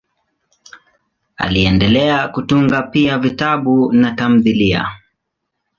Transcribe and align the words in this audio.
Aliendelea 1.37 2.27
kutunga 2.27 2.81
pia 2.81 3.17
vitabu 3.17 3.93
na 3.93 4.11
tamthiliya. 4.11 4.87